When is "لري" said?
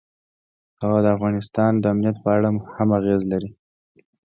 3.31-3.49